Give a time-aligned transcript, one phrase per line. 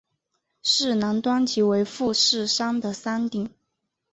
[0.63, 3.51] 市南端即为富士山的山顶。